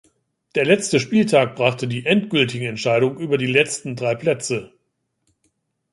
[0.55, 4.73] Der letzte Spieltag brachte die endgültige Entscheidung über die letzten drei Plätze.